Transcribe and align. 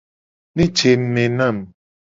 Ne 0.55 0.65
je 0.75 0.89
ngku 0.99 1.09
me 1.13 1.23
nam. 1.37 1.57